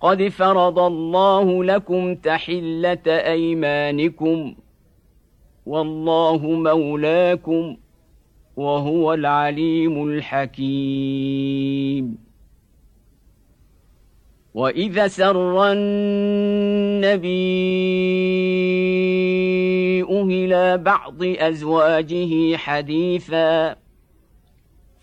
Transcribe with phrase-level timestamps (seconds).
[0.00, 4.54] قد فرض الله لكم تحله ايمانكم
[5.66, 7.76] والله مولاكم
[8.56, 12.18] وهو العليم الحكيم
[14.54, 16.92] واذا سر النبي
[20.02, 23.76] الى بعض ازواجه حديثا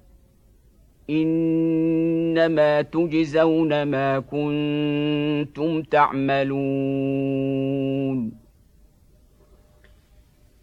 [1.09, 8.31] انما تجزون ما كنتم تعملون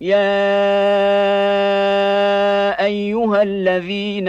[0.00, 0.44] يا
[2.86, 4.28] ايها الذين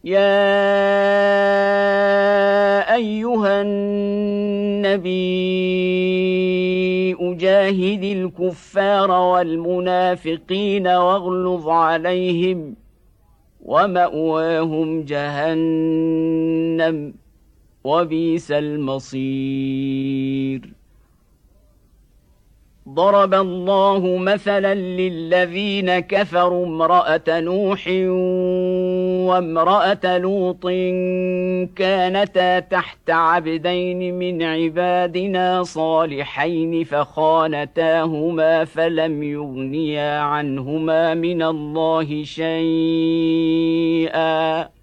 [0.03, 0.55] يا
[2.95, 12.75] ايها الناس النبي أجاهد الكفار والمنافقين واغلظ عليهم
[13.65, 17.13] ومأواهم جهنم
[17.83, 20.73] وبئس المصير
[22.89, 27.87] ضرب الله مثلا للذين كفروا امرأة نوح
[29.27, 30.67] وامرأة لوط
[31.75, 44.76] كانتا تحت عبدين من عبادنا صالحين فخانتاهما فلم يغنيا عنهما من الله شيئا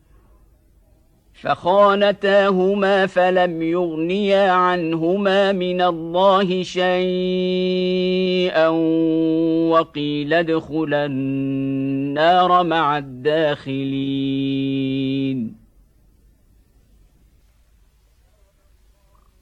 [1.45, 8.69] فخانتاهما فلم يغنيا عنهما من الله شيئا
[9.71, 15.64] وقيل ادخلا النار مع الداخلين